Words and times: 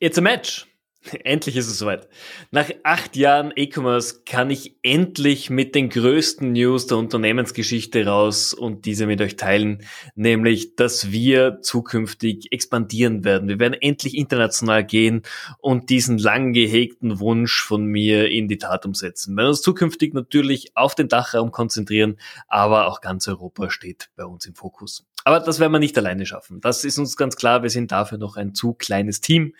It's 0.00 0.16
a 0.16 0.20
match. 0.20 0.64
Endlich 1.24 1.56
ist 1.56 1.66
es 1.66 1.78
soweit. 1.78 2.08
Nach 2.52 2.70
acht 2.84 3.16
Jahren 3.16 3.52
E-Commerce 3.56 4.22
kann 4.24 4.48
ich 4.48 4.76
endlich 4.82 5.50
mit 5.50 5.74
den 5.74 5.88
größten 5.88 6.52
News 6.52 6.86
der 6.86 6.98
Unternehmensgeschichte 6.98 8.06
raus 8.06 8.54
und 8.54 8.84
diese 8.84 9.06
mit 9.06 9.20
euch 9.20 9.34
teilen, 9.34 9.84
nämlich, 10.14 10.76
dass 10.76 11.10
wir 11.10 11.62
zukünftig 11.62 12.52
expandieren 12.52 13.24
werden. 13.24 13.48
Wir 13.48 13.58
werden 13.58 13.74
endlich 13.74 14.16
international 14.16 14.84
gehen 14.84 15.22
und 15.58 15.90
diesen 15.90 16.16
lang 16.16 16.52
gehegten 16.52 17.18
Wunsch 17.18 17.60
von 17.60 17.84
mir 17.84 18.30
in 18.30 18.46
die 18.46 18.58
Tat 18.58 18.86
umsetzen. 18.86 19.34
Wir 19.34 19.38
werden 19.38 19.50
uns 19.50 19.62
zukünftig 19.62 20.14
natürlich 20.14 20.76
auf 20.76 20.94
den 20.94 21.08
Dachraum 21.08 21.50
konzentrieren, 21.50 22.18
aber 22.46 22.86
auch 22.86 23.00
ganz 23.00 23.26
Europa 23.26 23.70
steht 23.70 24.10
bei 24.14 24.24
uns 24.24 24.46
im 24.46 24.54
Fokus. 24.54 25.04
Aber 25.28 25.40
das 25.40 25.60
werden 25.60 25.72
wir 25.72 25.78
nicht 25.78 25.98
alleine 25.98 26.24
schaffen. 26.24 26.62
Das 26.62 26.86
ist 26.86 26.98
uns 26.98 27.14
ganz 27.18 27.36
klar. 27.36 27.62
Wir 27.62 27.68
sind 27.68 27.92
dafür 27.92 28.16
noch 28.16 28.38
ein 28.38 28.54
zu 28.54 28.72
kleines 28.72 29.20
Team. 29.20 29.54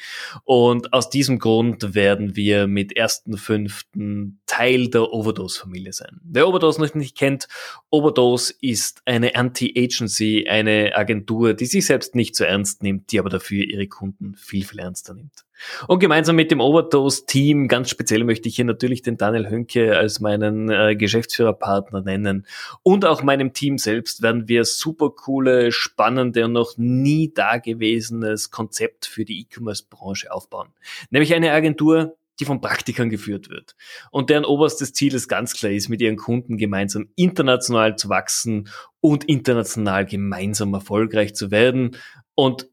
Und 0.44 0.94
aus 0.94 1.10
diesem 1.10 1.38
Grund 1.38 1.94
werden 1.94 2.36
wir 2.36 2.66
mit 2.66 2.96
ersten 2.96 3.36
fünften 3.36 4.40
Teil 4.46 4.88
der 4.88 5.12
Overdose-Familie 5.12 5.92
sein. 5.92 6.22
Wer 6.24 6.48
Overdose 6.48 6.80
noch 6.80 6.94
nicht 6.94 7.18
kennt, 7.18 7.48
Overdose 7.90 8.54
ist 8.62 9.02
eine 9.04 9.36
Anti-Agency, 9.36 10.46
eine 10.48 10.96
Agentur, 10.96 11.52
die 11.52 11.66
sich 11.66 11.84
selbst 11.84 12.14
nicht 12.14 12.34
so 12.34 12.44
ernst 12.44 12.82
nimmt, 12.82 13.12
die 13.12 13.18
aber 13.18 13.28
dafür 13.28 13.62
ihre 13.62 13.88
Kunden 13.88 14.36
viel, 14.36 14.64
viel 14.64 14.78
ernster 14.78 15.12
nimmt. 15.12 15.44
Und 15.86 15.98
gemeinsam 16.00 16.36
mit 16.36 16.50
dem 16.50 16.60
Overdose-Team, 16.60 17.68
ganz 17.68 17.90
speziell 17.90 18.24
möchte 18.24 18.48
ich 18.48 18.56
hier 18.56 18.64
natürlich 18.64 19.02
den 19.02 19.16
Daniel 19.16 19.50
Hönke 19.50 19.96
als 19.96 20.20
meinen 20.20 20.70
äh, 20.70 20.96
Geschäftsführerpartner 20.96 22.02
nennen. 22.02 22.46
Und 22.82 23.04
auch 23.04 23.22
meinem 23.22 23.52
Team 23.52 23.78
selbst 23.78 24.22
werden 24.22 24.48
wir 24.48 24.64
super 24.64 25.10
coole, 25.10 25.72
spannende 25.72 26.44
und 26.44 26.52
noch 26.52 26.74
nie 26.76 27.32
dagewesenes 27.32 28.50
Konzept 28.50 29.06
für 29.06 29.24
die 29.24 29.40
E-Commerce-Branche 29.40 30.32
aufbauen. 30.32 30.68
Nämlich 31.10 31.34
eine 31.34 31.52
Agentur, 31.52 32.16
die 32.40 32.44
von 32.44 32.60
Praktikern 32.60 33.10
geführt 33.10 33.50
wird. 33.50 33.74
Und 34.10 34.30
deren 34.30 34.44
oberstes 34.44 34.92
Ziel 34.92 35.14
ist 35.14 35.28
ganz 35.28 35.54
klar 35.54 35.72
ist, 35.72 35.88
mit 35.88 36.00
ihren 36.00 36.16
Kunden 36.16 36.56
gemeinsam 36.56 37.08
international 37.16 37.96
zu 37.96 38.08
wachsen 38.08 38.68
und 39.00 39.24
international 39.24 40.06
gemeinsam 40.06 40.72
erfolgreich 40.74 41.34
zu 41.34 41.50
werden. 41.50 41.96
Und 42.34 42.68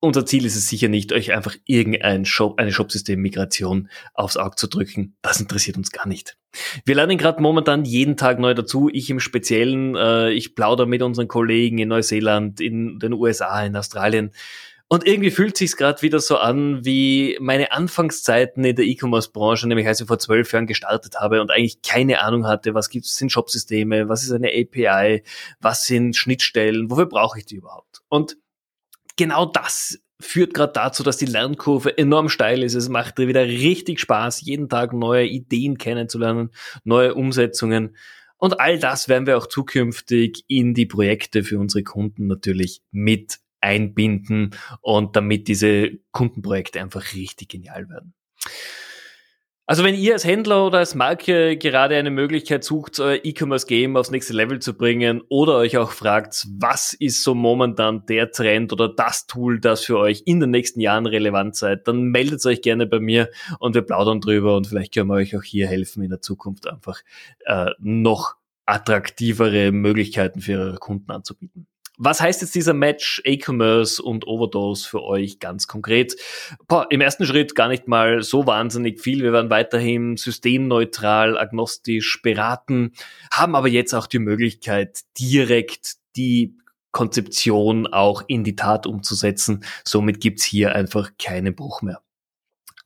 unser 0.00 0.26
Ziel 0.26 0.44
ist 0.44 0.56
es 0.56 0.68
sicher 0.68 0.88
nicht, 0.88 1.12
euch 1.12 1.32
einfach 1.32 1.56
irgendein 1.64 2.24
Shop, 2.24 2.58
eine 2.58 2.72
Shopsystem-Migration 2.72 3.88
aufs 4.14 4.36
Auge 4.36 4.56
zu 4.56 4.66
drücken. 4.66 5.16
Das 5.22 5.40
interessiert 5.40 5.76
uns 5.76 5.90
gar 5.90 6.06
nicht. 6.06 6.36
Wir 6.84 6.94
lernen 6.94 7.18
gerade 7.18 7.42
momentan 7.42 7.84
jeden 7.84 8.16
Tag 8.16 8.38
neu 8.38 8.54
dazu. 8.54 8.90
Ich 8.92 9.10
im 9.10 9.20
Speziellen, 9.20 9.96
äh, 9.96 10.30
ich 10.30 10.54
plaudere 10.54 10.86
mit 10.86 11.02
unseren 11.02 11.28
Kollegen 11.28 11.78
in 11.78 11.88
Neuseeland, 11.88 12.60
in 12.60 12.98
den 12.98 13.12
USA, 13.14 13.64
in 13.64 13.76
Australien. 13.76 14.32
Und 14.88 15.04
irgendwie 15.04 15.32
fühlt 15.32 15.56
sich's 15.56 15.76
gerade 15.76 16.00
wieder 16.02 16.20
so 16.20 16.36
an 16.36 16.84
wie 16.84 17.36
meine 17.40 17.72
Anfangszeiten 17.72 18.64
in 18.64 18.76
der 18.76 18.84
E-Commerce-Branche, 18.84 19.66
nämlich 19.66 19.88
als 19.88 20.00
ich 20.00 20.06
vor 20.06 20.20
zwölf 20.20 20.52
Jahren 20.52 20.68
gestartet 20.68 21.16
habe 21.18 21.40
und 21.40 21.50
eigentlich 21.50 21.82
keine 21.82 22.20
Ahnung 22.20 22.46
hatte, 22.46 22.72
was 22.72 22.88
gibt's 22.88 23.16
sind 23.16 23.32
Shopsysteme, 23.32 24.08
was 24.08 24.22
ist 24.22 24.30
eine 24.30 24.48
API, 24.48 25.24
was 25.58 25.86
sind 25.86 26.14
Schnittstellen, 26.14 26.88
wofür 26.88 27.06
brauche 27.06 27.40
ich 27.40 27.46
die 27.46 27.56
überhaupt? 27.56 28.02
Und 28.08 28.36
genau 29.16 29.46
das 29.46 29.98
führt 30.20 30.54
gerade 30.54 30.72
dazu, 30.72 31.02
dass 31.02 31.16
die 31.16 31.26
Lernkurve 31.26 31.98
enorm 31.98 32.28
steil 32.28 32.62
ist. 32.62 32.74
Es 32.74 32.88
macht 32.88 33.18
wieder 33.18 33.44
richtig 33.44 34.00
Spaß, 34.00 34.40
jeden 34.42 34.68
Tag 34.68 34.92
neue 34.92 35.26
Ideen 35.26 35.78
kennenzulernen, 35.78 36.50
neue 36.84 37.14
Umsetzungen. 37.14 37.96
Und 38.38 38.60
all 38.60 38.78
das 38.78 39.08
werden 39.08 39.26
wir 39.26 39.38
auch 39.38 39.46
zukünftig 39.46 40.44
in 40.48 40.74
die 40.74 40.86
Projekte 40.86 41.42
für 41.42 41.58
unsere 41.58 41.82
Kunden 41.82 42.26
natürlich 42.26 42.82
mit 42.90 43.38
einbinden 43.60 44.54
und 44.80 45.16
damit 45.16 45.48
diese 45.48 45.98
Kundenprojekte 46.12 46.80
einfach 46.80 47.14
richtig 47.14 47.48
genial 47.48 47.88
werden. 47.88 48.14
Also 49.68 49.82
wenn 49.82 49.96
ihr 49.96 50.12
als 50.12 50.24
Händler 50.24 50.64
oder 50.64 50.78
als 50.78 50.94
Marke 50.94 51.56
gerade 51.56 51.96
eine 51.96 52.12
Möglichkeit 52.12 52.62
sucht, 52.62 53.00
euer 53.00 53.18
E-Commerce-Game 53.24 53.96
aufs 53.96 54.12
nächste 54.12 54.32
Level 54.32 54.60
zu 54.60 54.74
bringen 54.74 55.22
oder 55.28 55.56
euch 55.56 55.76
auch 55.76 55.90
fragt, 55.90 56.46
was 56.56 56.92
ist 56.92 57.24
so 57.24 57.34
momentan 57.34 58.06
der 58.06 58.30
Trend 58.30 58.72
oder 58.72 58.88
das 58.88 59.26
Tool, 59.26 59.58
das 59.58 59.84
für 59.84 59.98
euch 59.98 60.22
in 60.24 60.38
den 60.38 60.50
nächsten 60.52 60.78
Jahren 60.78 61.06
relevant 61.06 61.56
seid, 61.56 61.88
dann 61.88 62.04
meldet 62.04 62.46
euch 62.46 62.62
gerne 62.62 62.86
bei 62.86 63.00
mir 63.00 63.28
und 63.58 63.74
wir 63.74 63.82
plaudern 63.82 64.20
drüber 64.20 64.56
und 64.56 64.68
vielleicht 64.68 64.94
können 64.94 65.08
wir 65.08 65.14
euch 65.14 65.36
auch 65.36 65.42
hier 65.42 65.66
helfen, 65.66 66.04
in 66.04 66.10
der 66.10 66.20
Zukunft 66.20 66.68
einfach 66.68 67.00
äh, 67.46 67.70
noch 67.80 68.36
attraktivere 68.66 69.72
Möglichkeiten 69.72 70.40
für 70.40 70.60
eure 70.60 70.78
Kunden 70.78 71.10
anzubieten. 71.10 71.66
Was 71.98 72.20
heißt 72.20 72.42
jetzt 72.42 72.54
dieser 72.54 72.74
Match 72.74 73.22
E-Commerce 73.24 74.02
und 74.02 74.26
Overdose 74.26 74.86
für 74.86 75.02
euch 75.02 75.38
ganz 75.40 75.66
konkret? 75.66 76.14
Boah, 76.68 76.86
Im 76.90 77.00
ersten 77.00 77.24
Schritt 77.24 77.54
gar 77.54 77.68
nicht 77.68 77.88
mal 77.88 78.22
so 78.22 78.46
wahnsinnig 78.46 79.00
viel. 79.00 79.22
Wir 79.22 79.32
werden 79.32 79.50
weiterhin 79.50 80.18
systemneutral, 80.18 81.38
agnostisch 81.38 82.20
beraten, 82.22 82.92
haben 83.32 83.54
aber 83.54 83.68
jetzt 83.68 83.94
auch 83.94 84.06
die 84.06 84.18
Möglichkeit, 84.18 85.00
direkt 85.18 85.94
die 86.16 86.58
Konzeption 86.92 87.86
auch 87.86 88.22
in 88.26 88.44
die 88.44 88.56
Tat 88.56 88.86
umzusetzen. 88.86 89.64
Somit 89.84 90.20
gibt's 90.20 90.44
hier 90.44 90.74
einfach 90.74 91.12
keinen 91.18 91.54
Bruch 91.54 91.82
mehr. 91.82 92.02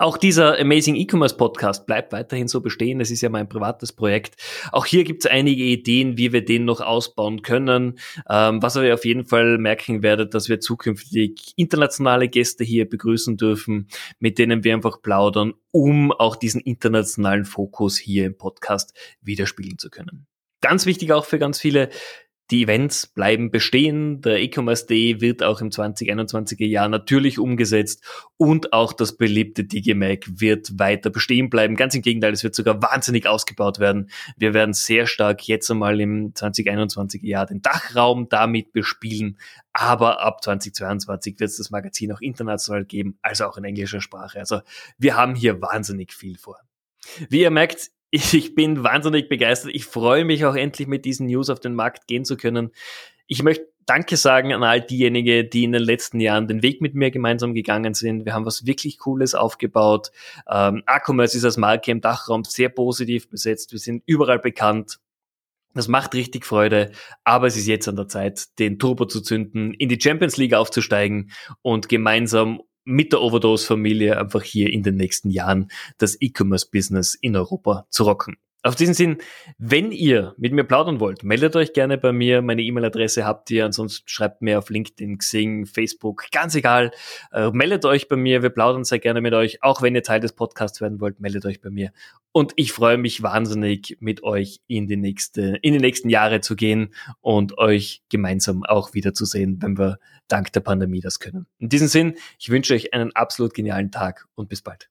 Auch 0.01 0.17
dieser 0.17 0.59
Amazing 0.59 0.97
E-Commerce 0.97 1.37
Podcast 1.37 1.85
bleibt 1.85 2.13
weiterhin 2.13 2.49
so 2.49 2.63
bestehen. 2.63 3.03
Es 3.03 3.11
ist 3.11 3.21
ja 3.21 3.29
mein 3.29 3.51
privates 3.51 3.93
Projekt. 3.93 4.35
Auch 4.73 4.87
hier 4.87 5.05
gibt 5.05 5.27
es 5.27 5.31
einige 5.31 5.63
Ideen, 5.63 6.17
wie 6.17 6.33
wir 6.33 6.43
den 6.43 6.65
noch 6.65 6.81
ausbauen 6.81 7.43
können. 7.43 7.99
Ähm, 8.27 8.63
was 8.63 8.77
ihr 8.77 8.95
auf 8.95 9.05
jeden 9.05 9.27
Fall 9.27 9.59
merken 9.59 10.03
werdet, 10.03 10.33
dass 10.33 10.49
wir 10.49 10.59
zukünftig 10.59 11.53
internationale 11.57 12.29
Gäste 12.29 12.65
hier 12.65 12.89
begrüßen 12.89 13.37
dürfen, 13.37 13.89
mit 14.21 14.39
denen 14.39 14.65
wir 14.65 14.73
einfach 14.73 15.03
plaudern, 15.03 15.53
um 15.71 16.13
auch 16.13 16.37
diesen 16.37 16.63
internationalen 16.63 17.45
Fokus 17.45 17.99
hier 17.99 18.25
im 18.25 18.39
Podcast 18.39 18.95
widerspiegeln 19.21 19.77
zu 19.77 19.91
können. 19.91 20.27
Ganz 20.63 20.87
wichtig 20.87 21.13
auch 21.13 21.27
für 21.27 21.39
ganz 21.39 21.61
viele, 21.61 21.91
die 22.51 22.65
Events 22.65 23.07
bleiben 23.07 23.51
bestehen. 23.51 24.21
Der 24.23 24.41
E-Commerce 24.41 24.87
Day 24.87 25.21
wird 25.21 25.43
auch 25.43 25.61
im 25.61 25.71
2021er 25.71 26.67
Jahr 26.67 26.89
natürlich 26.89 27.39
umgesetzt 27.39 28.05
und 28.37 28.73
auch 28.73 28.93
das 28.93 29.17
beliebte 29.17 29.65
Digimac 29.65 30.25
wird 30.27 30.79
weiter 30.79 31.11
bestehen 31.11 31.49
bleiben. 31.49 31.77
Ganz 31.77 31.95
im 31.95 32.03
Gegenteil, 32.03 32.33
es 32.33 32.43
wird 32.43 32.55
sogar 32.55 32.83
wahnsinnig 32.83 33.27
ausgebaut 33.27 33.79
werden. 33.79 34.11
Wir 34.37 34.53
werden 34.55 34.75
sehr 34.75 35.07
stark 35.07 35.47
jetzt 35.47 35.71
einmal 35.71 36.01
im 36.01 36.35
2021er 36.35 37.27
Jahr 37.27 37.47
den 37.47 37.63
Dachraum 37.63 38.29
damit 38.29 38.73
bespielen, 38.73 39.39
aber 39.73 40.21
ab 40.21 40.43
2022 40.43 41.39
wird 41.39 41.51
es 41.51 41.59
das 41.59 41.71
Magazin 41.71 42.13
auch 42.13 42.21
international 42.21 42.85
geben, 42.85 43.19
also 43.23 43.45
auch 43.45 43.57
in 43.57 43.65
englischer 43.65 44.01
Sprache. 44.01 44.41
Also 44.41 44.61
wir 44.99 45.17
haben 45.17 45.35
hier 45.35 45.63
wahnsinnig 45.63 46.13
viel 46.13 46.37
vor. 46.37 46.59
Wie 47.29 47.43
ihr 47.43 47.51
merkt, 47.51 47.91
ich 48.11 48.55
bin 48.55 48.83
wahnsinnig 48.83 49.29
begeistert. 49.29 49.73
Ich 49.75 49.85
freue 49.85 50.25
mich 50.25 50.45
auch 50.45 50.57
endlich 50.57 50.89
mit 50.89 51.05
diesen 51.05 51.27
News 51.27 51.51
auf 51.51 51.61
den 51.61 51.75
Markt 51.75 52.07
gehen 52.07 52.25
zu 52.25 52.37
können. 52.37 52.71
Ich 53.27 53.43
möchte 53.43 53.71
Danke 53.87 54.17
sagen 54.17 54.53
an 54.53 54.63
all 54.63 54.81
diejenigen, 54.81 55.51
die 55.51 55.65
in 55.65 55.73
den 55.73 55.83
letzten 55.83 56.21
Jahren 56.21 56.47
den 56.47 56.63
Weg 56.63 56.81
mit 56.81 56.95
mir 56.95 57.11
gemeinsam 57.11 57.55
gegangen 57.55 57.95
sind. 57.95 58.25
Wir 58.25 58.35
haben 58.35 58.47
was 58.47 58.65
wirklich 58.65 58.99
Cooles 58.99 59.35
aufgebaut. 59.35 60.13
Ähm, 60.49 60.85
Acommerce 60.87 61.37
ist 61.37 61.45
als 61.45 61.57
Marke 61.57 61.91
im 61.91 62.01
Dachraum 62.01 62.45
sehr 62.45 62.69
positiv 62.69 63.29
besetzt. 63.29 63.73
Wir 63.73 63.81
sind 63.81 64.05
überall 64.07 64.39
bekannt. 64.39 65.01
Das 65.75 65.89
macht 65.89 66.15
richtig 66.15 66.47
Freude, 66.47 66.93
aber 67.25 67.49
es 67.49 67.57
ist 67.57 67.67
jetzt 67.67 67.89
an 67.89 67.97
der 67.97 68.07
Zeit, 68.07 68.59
den 68.61 68.79
Turbo 68.79 69.07
zu 69.07 69.21
zünden, 69.21 69.73
in 69.75 69.89
die 69.89 70.01
Champions 70.01 70.37
League 70.37 70.55
aufzusteigen 70.55 71.33
und 71.63 71.89
gemeinsam 71.89 72.61
mit 72.85 73.13
der 73.13 73.21
Overdose-Familie 73.21 74.19
einfach 74.19 74.43
hier 74.43 74.73
in 74.73 74.83
den 74.83 74.97
nächsten 74.97 75.31
Jahren 75.31 75.71
das 75.99 76.17
E-Commerce-Business 76.21 77.15
in 77.15 77.37
Europa 77.37 77.87
zu 77.91 78.05
rocken. 78.05 78.37
Auf 78.63 78.75
diesen 78.75 78.93
Sinn, 78.93 79.17
wenn 79.57 79.91
ihr 79.91 80.35
mit 80.37 80.53
mir 80.53 80.65
plaudern 80.65 81.01
wollt, 81.01 81.25
meldet 81.25 81.57
euch 81.57 81.73
gerne 81.73 81.97
bei 81.97 82.13
mir. 82.13 82.43
Meine 82.43 82.61
E-Mail-Adresse 82.61 83.25
habt 83.25 83.51
ihr, 83.51 83.65
ansonsten 83.65 84.07
schreibt 84.07 84.43
mir 84.43 84.59
auf 84.59 84.69
LinkedIn, 84.69 85.17
Xing, 85.17 85.65
Facebook, 85.65 86.27
ganz 86.31 86.55
egal. 86.55 86.91
Äh, 87.33 87.51
meldet 87.53 87.87
euch 87.87 88.07
bei 88.07 88.17
mir, 88.17 88.43
wir 88.43 88.51
plaudern 88.51 88.85
sehr 88.85 88.99
gerne 88.99 89.23
mit 89.23 89.33
euch. 89.33 89.63
Auch 89.63 89.81
wenn 89.81 89.95
ihr 89.95 90.03
Teil 90.03 90.21
des 90.21 90.35
Podcasts 90.35 90.83
werden 90.83 91.01
wollt, 91.01 91.21
meldet 91.21 91.47
euch 91.47 91.63
bei 91.63 91.71
mir. 91.71 91.91
Und 92.33 92.53
ich 92.57 92.73
freue 92.73 92.99
mich 92.99 93.23
wahnsinnig, 93.23 93.97
mit 94.01 94.23
euch 94.25 94.61
in 94.67 94.87
die 94.87 94.99
nächste, 94.99 95.57
in 95.63 95.73
die 95.73 95.81
nächsten 95.81 96.11
Jahre 96.11 96.43
zu 96.43 96.55
gehen 96.55 96.93
und 97.23 97.57
euch 97.57 98.03
gemeinsam 98.11 98.63
auch 98.65 98.93
wiederzusehen, 98.93 99.63
wenn 99.63 99.79
wir 99.79 99.99
dank 100.29 100.53
der 100.53 100.61
Pandemie 100.61 101.01
das 101.01 101.19
können. 101.19 101.47
In 101.59 101.71
diesem 101.71 101.89
Sinn, 101.89 102.15
ich 102.39 102.51
wünsche 102.51 102.75
euch 102.75 102.93
einen 102.93 103.17
absolut 103.17 103.55
genialen 103.55 103.91
Tag 103.91 104.27
und 104.35 104.51
bis 104.51 104.61
bald. 104.61 104.91